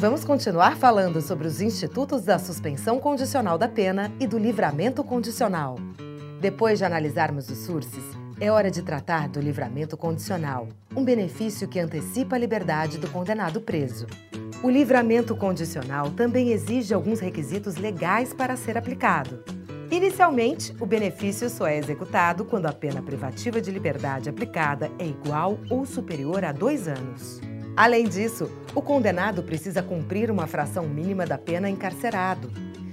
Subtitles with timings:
[0.00, 5.76] Vamos continuar falando sobre os institutos da suspensão condicional da pena e do livramento condicional.
[6.40, 8.02] Depois de analisarmos os SURSES,
[8.40, 13.60] é hora de tratar do livramento condicional, um benefício que antecipa a liberdade do condenado
[13.60, 14.06] preso.
[14.62, 19.44] O livramento condicional também exige alguns requisitos legais para ser aplicado.
[19.90, 25.58] Inicialmente, o benefício só é executado quando a pena privativa de liberdade aplicada é igual
[25.68, 27.49] ou superior a dois anos.
[27.76, 32.50] Além disso, o condenado precisa cumprir uma fração mínima da pena encarcerado.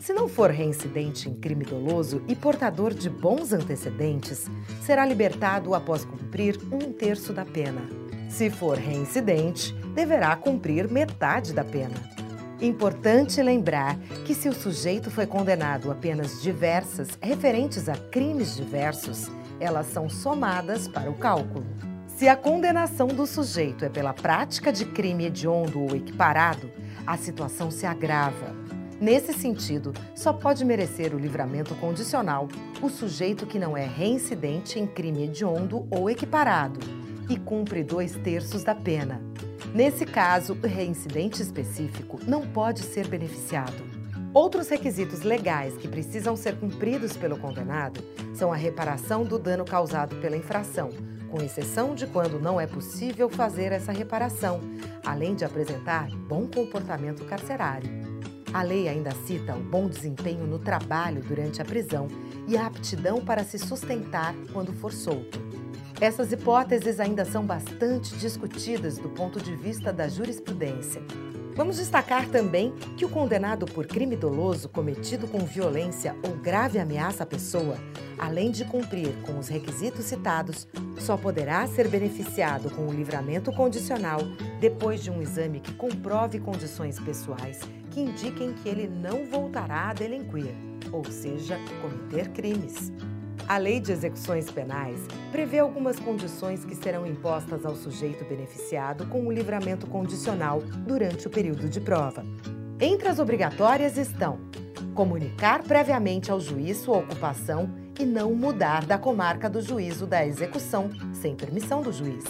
[0.00, 4.46] Se não for reincidente em crime doloso e portador de bons antecedentes,
[4.82, 7.82] será libertado após cumprir um terço da pena.
[8.28, 11.96] Se for reincidente, deverá cumprir metade da pena.
[12.60, 19.30] Importante lembrar que, se o sujeito foi condenado a penas diversas referentes a crimes diversos,
[19.60, 21.66] elas são somadas para o cálculo.
[22.18, 26.68] Se a condenação do sujeito é pela prática de crime hediondo ou equiparado,
[27.06, 28.56] a situação se agrava.
[29.00, 32.48] Nesse sentido, só pode merecer o livramento condicional
[32.82, 36.80] o sujeito que não é reincidente em crime hediondo ou equiparado
[37.30, 39.22] e cumpre dois terços da pena.
[39.72, 43.97] Nesse caso, o reincidente específico não pode ser beneficiado.
[44.34, 50.16] Outros requisitos legais que precisam ser cumpridos pelo condenado são a reparação do dano causado
[50.16, 50.90] pela infração,
[51.30, 54.60] com exceção de quando não é possível fazer essa reparação,
[55.04, 57.88] além de apresentar bom comportamento carcerário.
[58.52, 62.06] A lei ainda cita o bom desempenho no trabalho durante a prisão
[62.46, 65.38] e a aptidão para se sustentar quando for solto.
[66.00, 71.02] Essas hipóteses ainda são bastante discutidas do ponto de vista da jurisprudência.
[71.58, 77.24] Vamos destacar também que o condenado por crime doloso cometido com violência ou grave ameaça
[77.24, 77.76] à pessoa,
[78.16, 80.68] além de cumprir com os requisitos citados,
[81.00, 84.20] só poderá ser beneficiado com o livramento condicional
[84.60, 87.58] depois de um exame que comprove condições pessoais
[87.90, 90.54] que indiquem que ele não voltará a delinquir,
[90.92, 92.92] ou seja, cometer crimes.
[93.48, 95.00] A Lei de Execuções Penais
[95.32, 101.30] prevê algumas condições que serão impostas ao sujeito beneficiado com o livramento condicional durante o
[101.30, 102.26] período de prova.
[102.78, 104.38] Entre as obrigatórias estão
[104.94, 110.90] comunicar previamente ao juiz sua ocupação e não mudar da comarca do juízo da execução
[111.14, 112.24] sem permissão do juiz.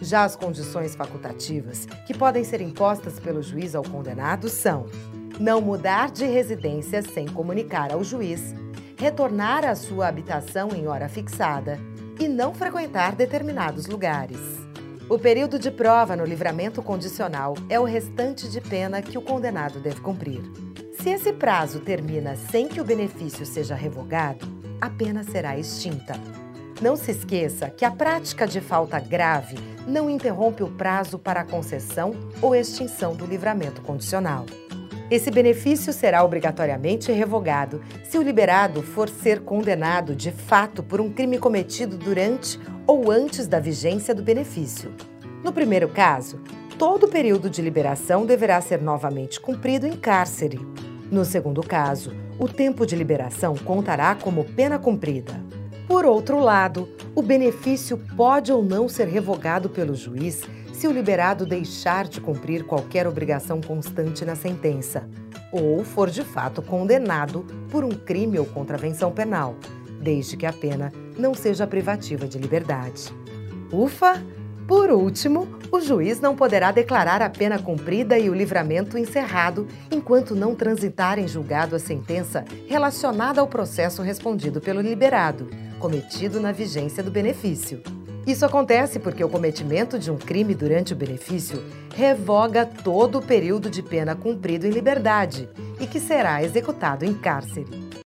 [0.00, 4.86] Já as condições facultativas, que podem ser impostas pelo juiz ao condenado, são
[5.38, 8.54] não mudar de residência sem comunicar ao juiz
[8.98, 11.78] retornar à sua habitação em hora fixada
[12.18, 14.38] e não frequentar determinados lugares.
[15.08, 19.78] O período de prova no livramento condicional é o restante de pena que o condenado
[19.78, 20.42] deve cumprir.
[20.98, 24.46] Se esse prazo termina sem que o benefício seja revogado,
[24.80, 26.14] a pena será extinta.
[26.80, 31.44] Não se esqueça que a prática de falta grave não interrompe o prazo para a
[31.44, 34.44] concessão ou extinção do livramento condicional.
[35.08, 41.12] Esse benefício será obrigatoriamente revogado se o liberado for ser condenado de fato por um
[41.12, 42.58] crime cometido durante
[42.88, 44.92] ou antes da vigência do benefício.
[45.44, 46.40] No primeiro caso,
[46.76, 50.58] todo o período de liberação deverá ser novamente cumprido em cárcere.
[51.08, 55.40] No segundo caso, o tempo de liberação contará como pena cumprida.
[55.86, 60.42] Por outro lado, o benefício pode ou não ser revogado pelo juiz
[60.72, 65.08] se o liberado deixar de cumprir qualquer obrigação constante na sentença,
[65.52, 69.54] ou for de fato condenado por um crime ou contravenção penal,
[70.00, 73.14] desde que a pena não seja privativa de liberdade.
[73.72, 74.22] Ufa!
[74.66, 80.34] Por último, o juiz não poderá declarar a pena cumprida e o livramento encerrado enquanto
[80.34, 85.46] não transitar em julgado a sentença relacionada ao processo respondido pelo liberado,
[85.78, 87.82] cometido na vigência do benefício.
[88.26, 91.62] Isso acontece porque o cometimento de um crime durante o benefício
[91.94, 95.48] revoga todo o período de pena cumprido em liberdade
[95.78, 97.85] e que será executado em cárcere.